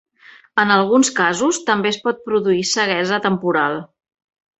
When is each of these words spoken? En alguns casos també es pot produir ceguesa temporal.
En 0.61 0.71
alguns 0.75 1.11
casos 1.19 1.59
també 1.67 1.91
es 1.95 1.99
pot 2.07 2.23
produir 2.29 2.63
ceguesa 2.71 3.21
temporal. 3.27 3.79